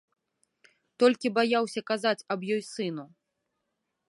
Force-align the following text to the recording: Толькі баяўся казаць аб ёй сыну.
Толькі 1.03 1.31
баяўся 1.37 1.81
казаць 1.93 2.17
аб 2.37 2.49
ёй 2.57 2.61
сыну. 2.73 3.05